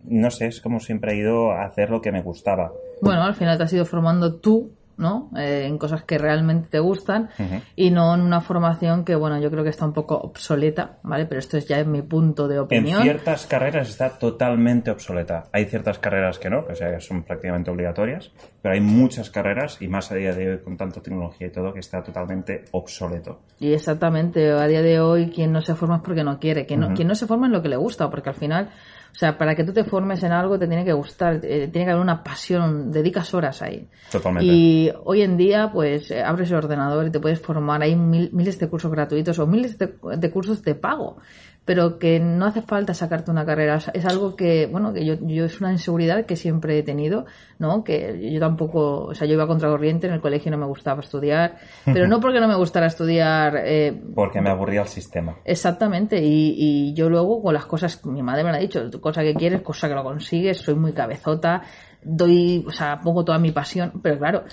[0.03, 2.71] no sé, es como siempre he ido a hacer lo que me gustaba.
[3.01, 5.29] Bueno, al final te has ido formando tú ¿no?
[5.35, 7.29] Eh, en cosas que realmente te gustan
[7.75, 11.25] y no en una formación que, bueno, yo creo que está un poco obsoleta, ¿vale?
[11.25, 12.99] Pero esto es ya en mi punto de opinión.
[12.99, 15.45] En ciertas carreras está totalmente obsoleta.
[15.51, 20.11] Hay ciertas carreras que no, que son prácticamente obligatorias, pero hay muchas carreras y más
[20.11, 23.41] a día de hoy con tanta tecnología y todo que está totalmente obsoleto.
[23.59, 26.81] Y exactamente, a día de hoy quien no se forma es porque no quiere, quien
[26.81, 28.69] no, quien no se forma es lo que le gusta, porque al final
[29.11, 31.85] o sea, para que tú te formes en algo te tiene que gustar, eh, tiene
[31.85, 33.87] que haber una pasión, dedicas horas ahí.
[34.11, 34.45] Totalmente.
[34.45, 37.81] Y hoy en día, pues, eh, abres el ordenador y te puedes formar.
[37.81, 41.17] Hay miles de cursos gratuitos o miles de cursos de pago
[41.63, 43.79] pero que no hace falta sacarte una carrera.
[43.93, 47.25] Es algo que, bueno, que yo, yo es una inseguridad que siempre he tenido,
[47.59, 47.83] ¿no?
[47.83, 51.01] Que yo tampoco, o sea, yo iba contra corriente, en el colegio no me gustaba
[51.01, 53.61] estudiar, pero no porque no me gustara estudiar.
[53.63, 55.37] Eh, porque me aburría el sistema.
[55.45, 59.21] Exactamente, y, y yo luego con las cosas, mi madre me lo ha dicho, cosa
[59.21, 61.61] que quieres, cosa que lo consigues, soy muy cabezota,
[62.01, 64.45] doy, o sea, pongo toda mi pasión, pero claro,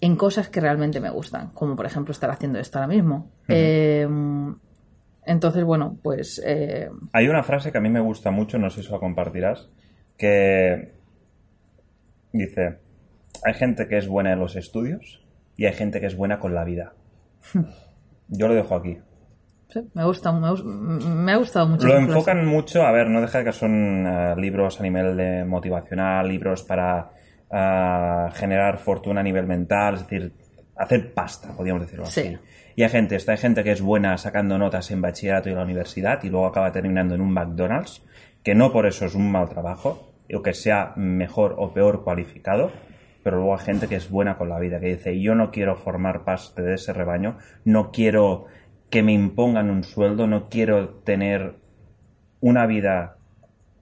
[0.00, 3.30] en cosas que realmente me gustan, como por ejemplo estar haciendo esto ahora mismo.
[3.48, 4.08] eh,
[5.28, 6.42] entonces, bueno, pues...
[6.44, 9.68] Eh, Hay una frase que a mí me gusta mucho, no sé si la compartirás,
[10.16, 10.92] que
[12.32, 12.78] dice,
[13.44, 15.24] hay gente que es buena en los estudios
[15.56, 16.94] y hay gente que es buena con la vida.
[18.28, 18.98] Yo lo dejo aquí.
[19.68, 21.86] Sí, me gusta, me, ha gustado mucho.
[21.86, 25.44] Lo enfocan mucho, a ver, no deja de que son eh, libros a nivel de
[25.44, 27.10] motivacional, libros para
[27.50, 30.32] eh, generar fortuna a nivel mental, es decir,
[30.74, 32.38] hacer pasta, podríamos decirlo así.
[32.78, 35.64] Y hay gente, está hay gente que es buena sacando notas en bachillerato y la
[35.64, 38.04] universidad y luego acaba terminando en un McDonald's,
[38.44, 42.70] que no por eso es un mal trabajo, o que sea mejor o peor cualificado,
[43.24, 45.74] pero luego hay gente que es buena con la vida, que dice, yo no quiero
[45.74, 48.46] formar parte de ese rebaño, no quiero
[48.90, 51.56] que me impongan un sueldo, no quiero tener
[52.38, 53.16] una vida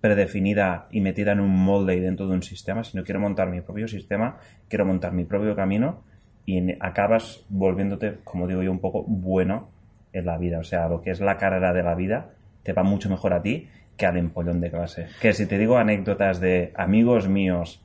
[0.00, 3.60] predefinida y metida en un molde y dentro de un sistema, sino quiero montar mi
[3.60, 4.38] propio sistema,
[4.70, 6.15] quiero montar mi propio camino
[6.46, 9.68] y acabas volviéndote, como digo yo, un poco bueno
[10.12, 10.60] en la vida.
[10.60, 12.30] O sea, lo que es la carrera de la vida
[12.62, 15.08] te va mucho mejor a ti que al empollón de clase.
[15.20, 17.84] Que si te digo anécdotas de amigos míos,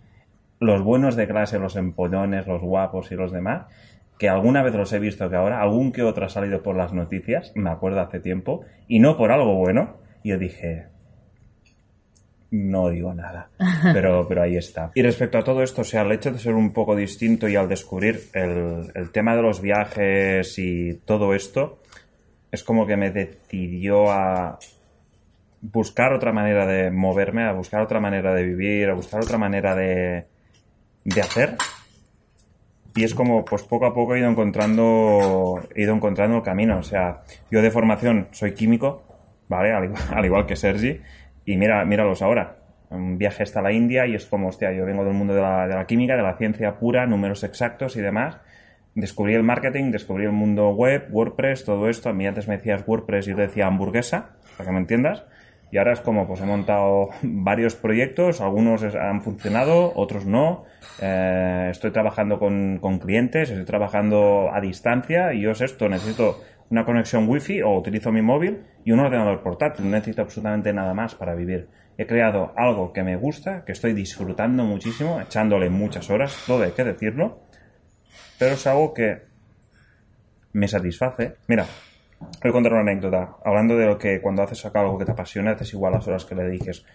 [0.60, 3.66] los buenos de clase, los empollones, los guapos y los demás,
[4.20, 6.94] que alguna vez los he visto que ahora, algún que otro ha salido por las
[6.94, 10.86] noticias, me acuerdo hace tiempo, y no por algo bueno, y yo dije,
[12.52, 13.50] no digo nada.
[13.94, 14.92] Pero, pero ahí está.
[14.94, 17.56] Y respecto a todo esto, o sea, el hecho de ser un poco distinto y
[17.56, 21.80] al descubrir el, el tema de los viajes y todo esto,
[22.52, 24.60] es como que me decidió a
[25.62, 29.76] buscar otra manera de moverme, a buscar otra manera de vivir, a buscar otra manera
[29.76, 30.26] de,
[31.04, 31.56] de hacer.
[32.96, 36.78] Y es como, pues poco a poco he ido encontrando, he ido encontrando el camino.
[36.78, 39.04] O sea, yo de formación soy químico,
[39.48, 39.72] ¿vale?
[39.72, 41.00] Al igual, al igual que Sergi
[41.46, 42.58] y mira, míralos ahora.
[42.90, 45.86] un viaje hasta la India y es como, hostia, yo vengo del mundo de la,
[45.88, 48.38] química, de la ciencia pura, números exactos y demás.
[48.96, 52.10] Descubrí el marketing, descubrí el mundo web, WordPress, todo esto.
[52.10, 55.24] A mí antes me decías WordPress y yo te decía hamburguesa, para que me entiendas.
[55.72, 60.66] Y ahora es como, pues he montado varios proyectos, algunos han funcionado, otros no.
[61.02, 66.42] Eh, estoy trabajando con, con clientes, estoy trabajando a distancia y yo es esto, necesito
[66.72, 70.94] una conexión wifi o utilizo mi móvil y un ordenador portátil, no necesito absolutamente nada
[70.94, 71.68] más para vivir.
[71.98, 76.72] He creado algo que me gusta, que estoy disfrutando muchísimo, echándole muchas horas, todo hay
[76.72, 77.42] que decirlo,
[78.40, 79.22] pero es algo que
[80.54, 81.36] me satisface.
[81.48, 81.66] Mira,
[82.20, 83.36] voy a contar una anécdota.
[83.44, 86.36] Hablando de lo que cuando haces algo que te apasiona, haces igual las horas que
[86.36, 86.86] le dediques.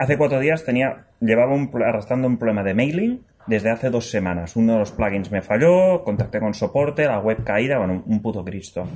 [0.00, 4.56] Hace cuatro días tenía, llevaba un, arrastrando un problema de mailing desde hace dos semanas.
[4.56, 8.42] Uno de los plugins me falló, contacté con soporte, la web caída, bueno, un puto
[8.42, 8.88] Cristo.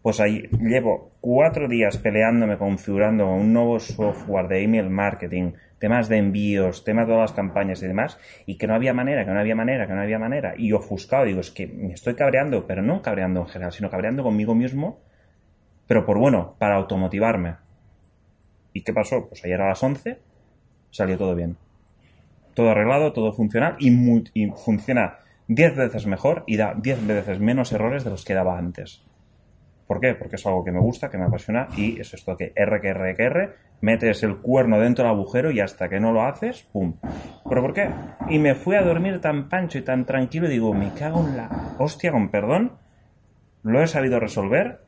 [0.00, 6.18] Pues ahí llevo cuatro días peleándome, configurando un nuevo software de email marketing, temas de
[6.18, 9.40] envíos, temas de todas las campañas y demás, y que no había manera, que no
[9.40, 10.54] había manera, que no había manera.
[10.56, 14.22] Y ofuscado, digo, es que me estoy cabreando, pero no cabreando en general, sino cabreando
[14.22, 15.00] conmigo mismo,
[15.88, 17.56] pero por bueno, para automotivarme.
[18.72, 19.28] ¿Y qué pasó?
[19.28, 20.33] Pues ayer a las 11
[20.94, 21.56] salió todo bien.
[22.54, 23.90] Todo arreglado, todo funcional y,
[24.52, 29.02] funciona 10 veces mejor y da 10 veces menos errores de los que daba antes.
[29.88, 30.14] ¿Por qué?
[30.14, 32.88] Porque es algo que me gusta, que me apasiona y es esto que R, que
[32.88, 36.62] R, que R, metes el cuerno dentro del agujero y hasta que no lo haces,
[36.72, 36.94] ¡pum!
[37.46, 37.90] ¿Pero por qué?
[38.30, 41.36] Y me fui a dormir tan pancho y tan tranquilo y digo, me cago en
[41.36, 42.78] la hostia, con perdón,
[43.62, 44.84] lo he sabido resolver,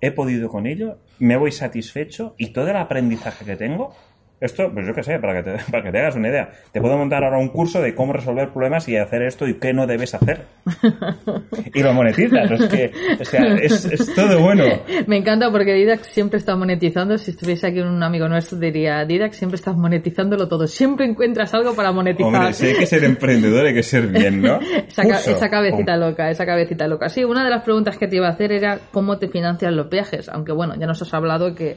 [0.00, 3.94] he podido con ello, me voy satisfecho y todo el aprendizaje que tengo,
[4.40, 6.80] esto, pues yo qué sé, para que, te, para que te hagas una idea, te
[6.80, 9.86] puedo montar ahora un curso de cómo resolver problemas y hacer esto y qué no
[9.86, 10.46] debes hacer.
[11.74, 14.64] y lo monetizas, es que, o sea, es, es todo bueno.
[15.06, 17.18] Me encanta porque Didac siempre está monetizando.
[17.18, 20.66] Si estuviese aquí un amigo nuestro diría, Didac siempre estás monetizándolo todo.
[20.66, 22.34] Siempre encuentras algo para monetizar.
[22.34, 24.58] Hombre, si hay que ser emprendedor, hay que ser bien, ¿no?
[24.88, 26.00] Esa, cabecita Pum.
[26.00, 27.08] loca, esa cabecita loca.
[27.08, 29.88] Sí, una de las preguntas que te iba a hacer era cómo te financian los
[29.88, 31.76] viajes, aunque bueno, ya nos has hablado que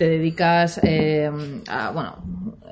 [0.00, 1.30] te dedicas eh,
[1.68, 2.16] a, bueno,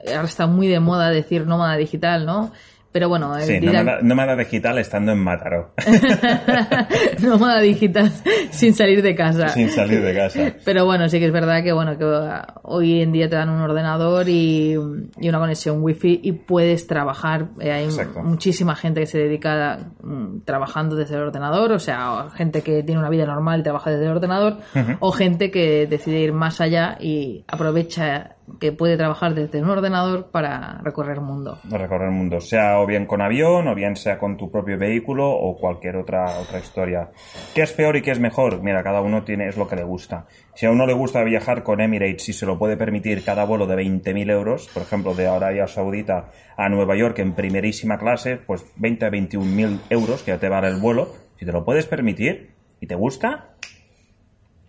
[0.06, 2.52] ahora está muy de moda decir nómada digital, ¿no?
[2.90, 5.72] Pero bueno, Sí, Didac- nómada, nómada digital estando en Mataró,
[7.20, 8.11] nómada digital
[8.51, 9.48] sin salir de casa.
[9.48, 10.53] sin salir de casa.
[10.64, 13.51] Pero bueno, sí que es verdad que bueno que uh, hoy en día te dan
[13.51, 17.48] un ordenador y, y una conexión wifi y puedes trabajar.
[17.61, 18.22] Eh, hay Exacto.
[18.22, 22.83] muchísima gente que se dedica a, mm, trabajando desde el ordenador, o sea, gente que
[22.83, 24.59] tiene una vida normal y trabaja desde el ordenador,
[25.01, 30.30] o gente que decide ir más allá y aprovecha que puede trabajar desde un ordenador
[30.30, 31.58] para recorrer el mundo.
[31.70, 35.30] recorrer el mundo, sea o bien con avión, o bien sea con tu propio vehículo,
[35.30, 37.11] o cualquier otra, otra historia.
[37.54, 38.62] ¿Qué es peor y qué es mejor?
[38.62, 40.26] Mira, cada uno tiene, es lo que le gusta.
[40.54, 43.66] Si a uno le gusta viajar con Emirates y se lo puede permitir cada vuelo
[43.66, 48.64] de 20.000 euros, por ejemplo, de Arabia Saudita a Nueva York en primerísima clase, pues
[48.76, 52.50] 20 a 21.000 euros que ya te vale el vuelo, si te lo puedes permitir
[52.80, 53.50] y te gusta,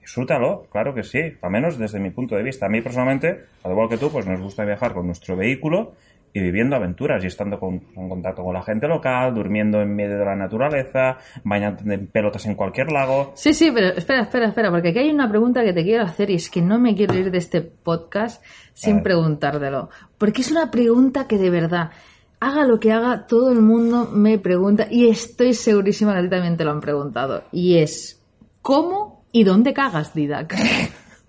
[0.09, 2.65] disfrútalo, claro que sí, al menos desde mi punto de vista.
[2.65, 5.93] A mí personalmente, al igual que tú, pues nos gusta viajar con nuestro vehículo
[6.33, 10.17] y viviendo aventuras y estando con- en contacto con la gente local, durmiendo en medio
[10.17, 13.33] de la naturaleza, bañando en pelotas en cualquier lago.
[13.35, 16.31] Sí, sí, pero espera, espera, espera, porque aquí hay una pregunta que te quiero hacer
[16.31, 18.43] y es que no me quiero ir de este podcast
[18.73, 19.89] sin preguntártelo.
[20.17, 21.91] Porque es una pregunta que de verdad,
[22.39, 26.29] haga lo que haga, todo el mundo me pregunta y estoy segurísima que a ti
[26.29, 27.43] también te lo han preguntado.
[27.51, 28.19] Y es,
[28.61, 30.55] ¿cómo y dónde cagas, Didac?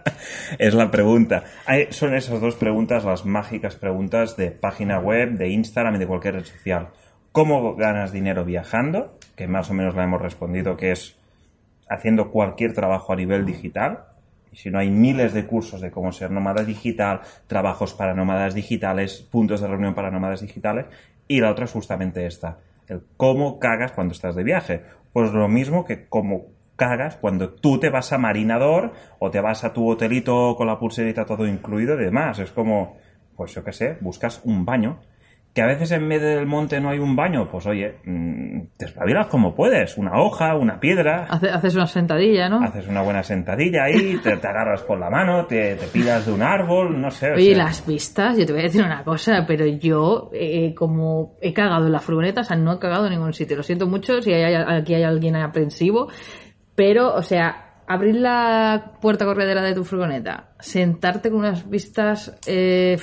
[0.58, 1.44] Es la pregunta.
[1.90, 6.34] Son esas dos preguntas las mágicas preguntas de página web, de Instagram y de cualquier
[6.34, 6.88] red social.
[7.32, 9.18] ¿Cómo ganas dinero viajando?
[9.36, 11.16] Que más o menos la hemos respondido que es
[11.88, 14.04] haciendo cualquier trabajo a nivel digital.
[14.50, 18.54] Y si no hay miles de cursos de cómo ser nómada digital, trabajos para nómadas
[18.54, 20.86] digitales, puntos de reunión para nómadas digitales.
[21.28, 24.82] Y la otra es justamente esta, el cómo cagas cuando estás de viaje.
[25.12, 29.64] Pues lo mismo que cómo cagas cuando tú te vas a Marinador o te vas
[29.64, 32.38] a tu hotelito con la pulserita todo incluido y demás.
[32.38, 32.96] Es como,
[33.36, 35.00] pues yo qué sé, buscas un baño.
[35.54, 38.84] Que a veces en medio del monte no hay un baño, pues oye, mm, te
[38.84, 39.96] espabilas como puedes.
[39.98, 42.60] Una hoja, una piedra, Hace- haces una sentadilla, ¿no?
[42.62, 46.32] haces una buena sentadilla ahí, te, te agarras con la mano, te, te pillas de
[46.32, 47.32] un árbol, no sé.
[47.32, 50.74] o Oye, sea, las vistas, yo te voy a decir una cosa, pero yo, eh,
[50.76, 53.56] como he cagado en la furgoneta, o sea, no he cagado en ningún sitio.
[53.56, 56.08] Lo siento mucho si hay, aquí hay alguien aprensivo,
[56.78, 62.96] pero, o sea, abrir la puerta corredera de tu furgoneta, sentarte con unas vistas eh,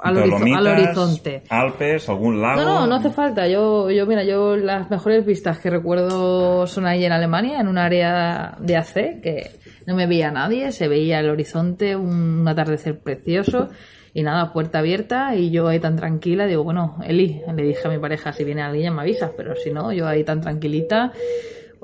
[0.00, 1.42] al, horizo- Dolomitas, al horizonte.
[1.48, 2.60] Alpes, algún lago.
[2.60, 3.48] No, no, no hace falta.
[3.48, 7.78] Yo, yo, mira, yo las mejores vistas que recuerdo son ahí en Alemania, en un
[7.78, 9.50] área de AC, que
[9.86, 13.70] no me veía nadie, se veía el horizonte, un atardecer precioso.
[14.14, 17.90] Y nada, puerta abierta y yo ahí tan tranquila, digo, bueno, Eli, le dije a
[17.90, 21.12] mi pareja, si viene alguien me avisas, pero si no, yo ahí tan tranquilita.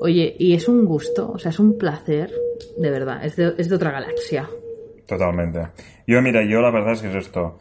[0.01, 2.31] Oye, y es un gusto, o sea, es un placer,
[2.77, 4.49] de verdad, es de, es de otra galaxia.
[5.05, 5.59] Totalmente.
[6.07, 7.59] Yo, mira, yo la verdad es que es esto.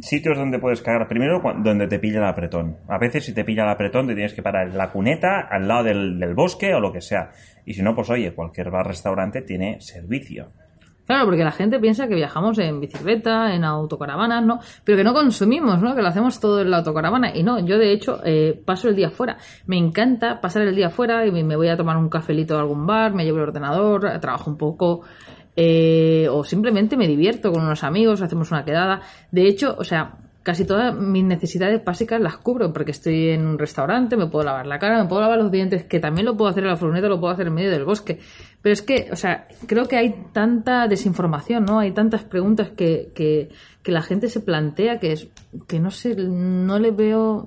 [0.00, 2.76] Sitios donde puedes cagar, primero donde te pilla el apretón.
[2.88, 5.66] A veces si te pilla el apretón te tienes que parar en la cuneta, al
[5.66, 7.30] lado del, del bosque o lo que sea.
[7.64, 10.52] Y si no, pues oye, cualquier bar-restaurante tiene servicio.
[11.06, 14.60] Claro, porque la gente piensa que viajamos en bicicleta, en autocaravanas, ¿no?
[14.84, 15.94] Pero que no consumimos, ¿no?
[15.94, 17.34] Que lo hacemos todo en la autocaravana.
[17.34, 19.36] Y no, yo de hecho eh, paso el día fuera.
[19.66, 22.86] Me encanta pasar el día fuera y me voy a tomar un cafelito a algún
[22.86, 25.02] bar, me llevo el ordenador, trabajo un poco.
[25.56, 29.00] eh, o simplemente me divierto con unos amigos, hacemos una quedada.
[29.30, 33.58] De hecho, o sea, casi todas mis necesidades básicas las cubro porque estoy en un
[33.58, 36.50] restaurante, me puedo lavar la cara, me puedo lavar los dientes, que también lo puedo
[36.50, 38.20] hacer en la furgoneta, lo puedo hacer en medio del bosque.
[38.66, 41.78] Pero es que, o sea, creo que hay tanta desinformación, ¿no?
[41.78, 43.48] Hay tantas preguntas que, que,
[43.80, 45.28] que la gente se plantea que es
[45.68, 47.46] que no sé, no le veo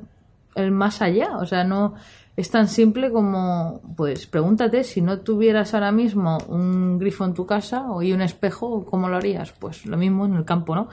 [0.56, 1.36] el más allá.
[1.40, 1.96] O sea, no
[2.38, 7.46] es tan simple como, pues, pregúntate si no tuvieras ahora mismo un grifo en tu
[7.46, 9.52] casa o y un espejo, ¿cómo lo harías?
[9.52, 10.88] Pues lo mismo en el campo, ¿no?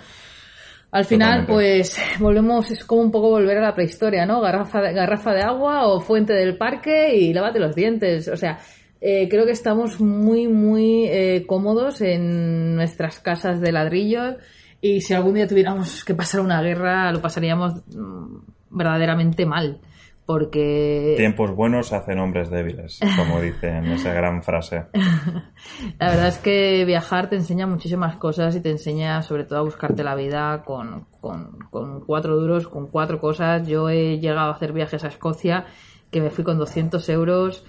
[0.90, 1.52] Al final, Totalmente.
[1.52, 4.40] pues volvemos, es como un poco volver a la prehistoria, ¿no?
[4.40, 8.26] Garrafa de, garrafa de agua o fuente del parque y lávate los dientes.
[8.26, 8.58] O sea,
[9.00, 14.37] eh, creo que estamos muy, muy eh, cómodos en nuestras casas de ladrillo
[14.80, 18.37] y si algún día tuviéramos que pasar una guerra, lo pasaríamos mm,
[18.70, 19.80] verdaderamente mal.
[20.24, 24.82] Porque Tiempos buenos hacen hombres débiles, como dicen esa gran frase.
[26.00, 29.62] La verdad es que viajar te enseña muchísimas cosas y te enseña sobre todo a
[29.62, 33.68] buscarte la vida con, con, con cuatro duros, con cuatro cosas.
[33.68, 35.66] Yo he llegado a hacer viajes a Escocia
[36.11, 37.64] que me fui con 200 euros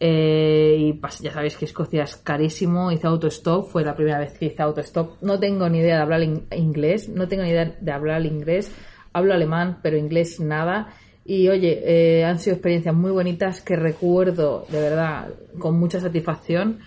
[0.00, 2.92] eh, y ya sabéis que Escocia es carísimo.
[2.92, 5.20] Hice autostop, fue la primera vez que hice autostop.
[5.22, 8.72] No tengo ni idea de hablar in- inglés, no tengo ni idea de hablar inglés.
[9.12, 10.94] Hablo alemán, pero inglés nada.
[11.24, 16.78] Y oye, eh, han sido experiencias muy bonitas que recuerdo de verdad con mucha satisfacción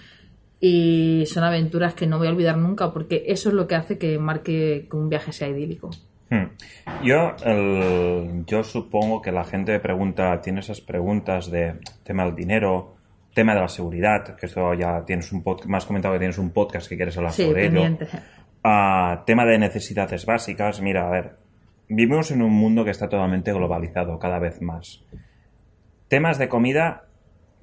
[0.60, 3.98] y son aventuras que no voy a olvidar nunca porque eso es lo que hace
[3.98, 5.90] que marque que un viaje sea idílico.
[6.30, 6.46] Hmm.
[7.04, 7.36] Yo,
[8.48, 12.96] yo supongo que la gente pregunta, tiene esas preguntas de tema del dinero,
[13.34, 16.52] tema de la seguridad, que esto ya tienes un podcast, has comentado que tienes un
[16.52, 17.98] podcast que quieres hablar Sí, sobre ello.
[18.64, 21.36] Ah, tema de necesidades básicas, mira, a ver,
[21.88, 25.04] vivimos en un mundo que está totalmente globalizado cada vez más.
[26.08, 27.06] Temas de comida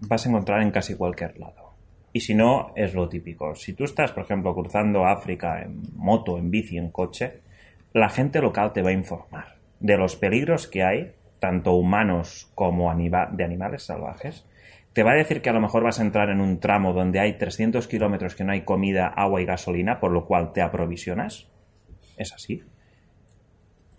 [0.01, 1.75] vas a encontrar en casi cualquier lado.
[2.13, 3.55] Y si no, es lo típico.
[3.55, 7.41] Si tú estás, por ejemplo, cruzando África en moto, en bici, en coche,
[7.93, 12.91] la gente local te va a informar de los peligros que hay, tanto humanos como
[12.91, 14.45] anima- de animales salvajes.
[14.99, 17.21] Te va a decir que a lo mejor vas a entrar en un tramo donde
[17.21, 21.47] hay 300 kilómetros que no hay comida, agua y gasolina, por lo cual te aprovisionas.
[22.17, 22.65] Es así.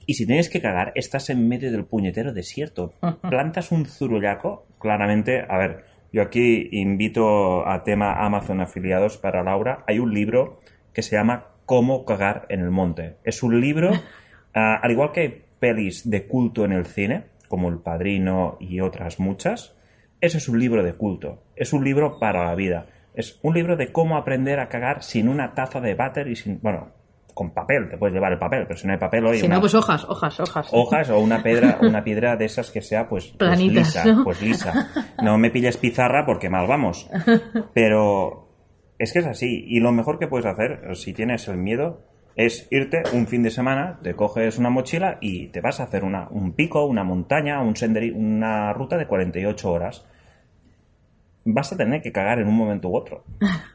[0.05, 2.91] Y si tienes que cagar, estás en medio del puñetero desierto.
[3.21, 5.45] Plantas un zurullaco, claramente.
[5.47, 9.85] A ver, yo aquí invito a tema Amazon afiliados para Laura.
[9.87, 10.59] Hay un libro
[10.91, 13.15] que se llama Cómo cagar en el monte.
[13.23, 13.91] Es un libro,
[14.53, 18.81] ah, al igual que hay pelis de culto en el cine, como El Padrino y
[18.81, 19.78] otras muchas,
[20.21, 21.43] ese es un libro de culto.
[21.55, 22.87] Es un libro para la vida.
[23.13, 26.59] Es un libro de cómo aprender a cagar sin una taza de váter y sin.
[26.61, 26.91] Bueno,
[27.33, 27.87] con papel.
[27.89, 29.73] Te puedes llevar el papel, pero si no hay papel, oye, Si una- no, pues
[29.75, 30.67] hojas, hojas, hojas.
[30.71, 34.23] hojas o una piedra, una piedra de esas que sea pues, pues lisa, ¿no?
[34.23, 34.89] pues lisa.
[35.23, 37.09] No me pilles pizarra porque mal vamos.
[37.73, 38.49] Pero
[38.97, 39.63] es que es así.
[39.67, 42.01] Y lo mejor que puedes hacer, si tienes el miedo,
[42.39, 46.05] es irte un fin de semana, te coges una mochila y te vas a hacer
[46.05, 50.05] una, un pico, una montaña, un senderi, una ruta de 48 horas.
[51.43, 53.25] Vas a tener que cagar en un momento u otro.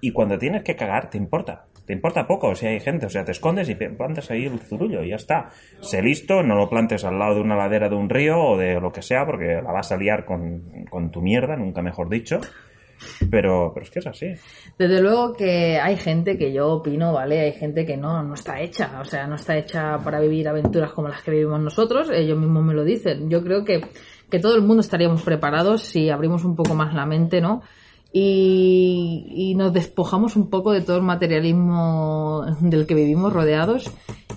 [0.00, 1.66] Y cuando tienes que cagar, te importa.
[1.84, 3.04] Te importa poco si hay gente.
[3.04, 5.50] O sea, te escondes y plantas ahí el zurullo y ya está.
[5.82, 8.80] Sé listo, no lo plantes al lado de una ladera de un río o de
[8.80, 12.40] lo que sea, porque la vas a liar con, con tu mierda, nunca mejor dicho.
[13.30, 14.26] Pero, pero es que es así.
[14.78, 17.40] Desde luego que hay gente que yo opino, ¿vale?
[17.40, 20.92] Hay gente que no, no está hecha, o sea, no está hecha para vivir aventuras
[20.92, 23.28] como las que vivimos nosotros, ellos mismos me lo dicen.
[23.28, 23.84] Yo creo que,
[24.30, 27.62] que todo el mundo estaríamos preparados si abrimos un poco más la mente, ¿no?
[28.12, 33.90] Y, y nos despojamos un poco de todo el materialismo del que vivimos rodeados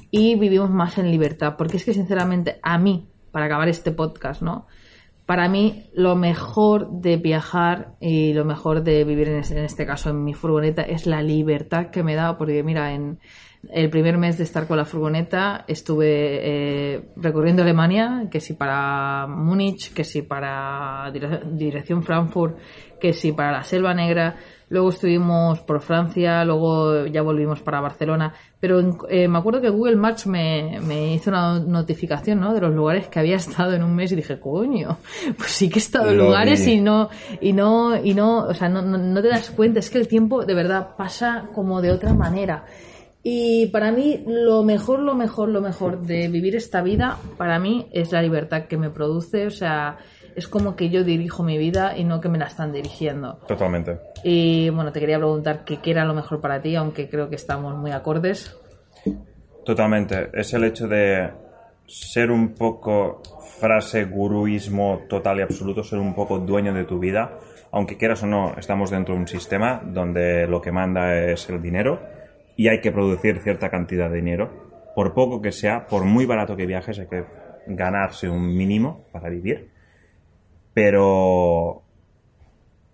[0.09, 1.55] y vivimos más en libertad.
[1.57, 4.65] Porque es que, sinceramente, a mí, para acabar este podcast, ¿no?
[5.27, 9.85] Para mí, lo mejor de viajar y lo mejor de vivir en este, en este
[9.85, 13.19] caso en mi furgoneta es la libertad que me da, porque mira, en
[13.69, 16.39] el primer mes de estar con la furgoneta estuve
[16.93, 22.57] eh, recorriendo Alemania, que si para Múnich, que si para dire- dirección Frankfurt,
[23.01, 24.37] que si para la Selva Negra.
[24.69, 29.95] Luego estuvimos por Francia, luego ya volvimos para Barcelona, pero eh, me acuerdo que Google
[29.95, 32.53] Maps me, me, hizo una notificación, ¿no?
[32.53, 34.97] De los lugares que había estado en un mes y dije, coño,
[35.37, 37.09] pues sí que he estado en lugares y no,
[37.41, 40.45] y no, y no, o sea, no, no te das cuenta, es que el tiempo
[40.45, 42.65] de verdad pasa como de otra manera.
[43.29, 47.87] Y para mí lo mejor, lo mejor, lo mejor de vivir esta vida, para mí
[47.91, 49.97] es la libertad que me produce, o sea,
[50.37, 53.39] es como que yo dirijo mi vida y no que me la están dirigiendo.
[53.47, 53.97] Totalmente.
[54.23, 57.75] Y bueno, te quería preguntar qué, era lo mejor para ti, aunque creo que estamos
[57.75, 58.55] muy acordes.
[59.65, 60.29] Totalmente.
[60.33, 61.31] Es el hecho de
[61.87, 63.23] ser un poco
[63.59, 67.39] frase guruismo total y absoluto, ser un poco dueño de tu vida,
[67.71, 71.59] aunque quieras o no, estamos dentro de un sistema donde lo que manda es el
[71.63, 71.99] dinero
[72.55, 74.91] y hay que producir cierta cantidad de dinero.
[74.93, 77.25] Por poco que sea, por muy barato que viajes, hay que
[77.65, 79.76] ganarse un mínimo para vivir.
[80.77, 81.81] Pero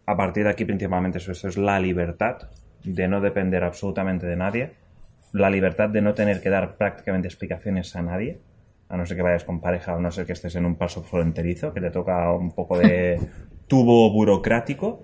[0.06, 2.50] a partir de aquí principalmente eso, es la libertad
[2.86, 4.72] de no depender absolutamente de nadie,
[5.34, 8.40] la libertad de no tener que dar prácticamente explicaciones a nadie,
[8.88, 11.04] a no ser que vayas con pareja o no ser que estés en un paso
[11.04, 13.20] fronterizo, que te toca un poco de
[13.68, 15.04] tubo burocrático,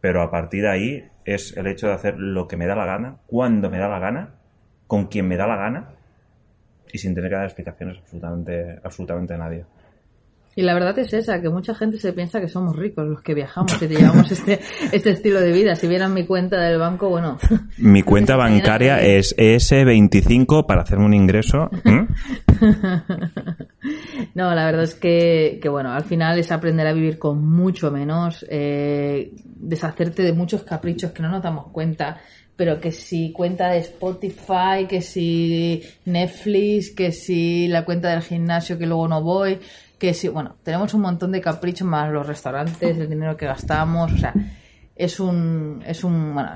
[0.00, 2.86] pero a partir de ahí es el hecho de hacer lo que me da la
[2.86, 4.36] gana, cuando me da la gana,
[4.86, 5.90] con quien me da la gana
[6.90, 9.66] y sin tener que dar explicaciones absolutamente, absolutamente a nadie.
[10.56, 13.34] Y la verdad es esa, que mucha gente se piensa que somos ricos los que
[13.34, 14.60] viajamos y llevamos este,
[14.92, 15.76] este estilo de vida.
[15.76, 17.38] Si vieran mi cuenta del banco, bueno.
[17.78, 21.70] Mi cuenta bancaria es ES25 para hacerme un ingreso.
[24.34, 27.92] no, la verdad es que, que, bueno, al final es aprender a vivir con mucho
[27.92, 32.18] menos, eh, deshacerte de muchos caprichos que no nos damos cuenta
[32.60, 38.76] pero que si cuenta de Spotify, que si Netflix, que si la cuenta del gimnasio
[38.76, 39.58] que luego no voy,
[39.98, 44.12] que si, bueno, tenemos un montón de caprichos más los restaurantes, el dinero que gastamos,
[44.12, 44.34] o sea,
[44.94, 46.50] es un, es un, bueno,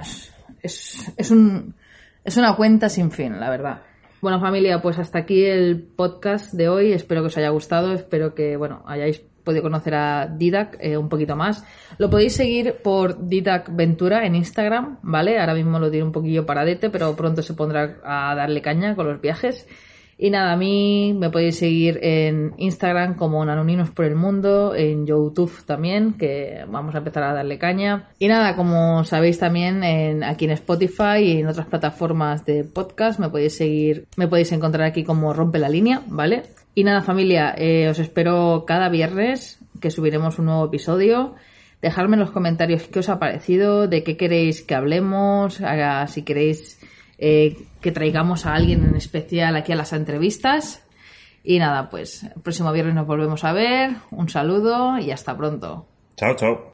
[0.62, 1.74] es, es, un,
[2.22, 3.80] es una cuenta sin fin, la verdad.
[4.20, 6.92] Bueno, familia, pues hasta aquí el podcast de hoy.
[6.92, 7.94] Espero que os haya gustado.
[7.94, 11.64] Espero que, bueno, hayáis podido conocer a Didac eh, un poquito más.
[11.99, 15.38] Lo podéis seguir por Didac Ventura en Instagram, ¿vale?
[15.38, 19.07] Ahora mismo lo tiene un poquillo paradete, pero pronto se pondrá a darle caña con
[19.07, 19.66] los viajes.
[20.16, 25.07] Y nada, a mí me podéis seguir en Instagram como Nanoninos por el Mundo, en
[25.07, 28.09] YouTube también, que vamos a empezar a darle caña.
[28.18, 33.28] Y nada, como sabéis también aquí en Spotify y en otras plataformas de podcast me
[33.28, 36.45] podéis seguir, me podéis encontrar aquí como Rompe la Línea, ¿vale?
[36.75, 41.35] Y nada familia, eh, os espero cada viernes que subiremos un nuevo episodio.
[41.81, 45.61] Dejadme en los comentarios qué os ha parecido, de qué queréis que hablemos,
[46.09, 46.81] si queréis
[47.18, 50.83] eh, que traigamos a alguien en especial aquí a las entrevistas.
[51.45, 53.91] Y nada, pues el próximo viernes nos volvemos a ver.
[54.11, 55.87] Un saludo y hasta pronto.
[56.16, 56.72] Chao, chao.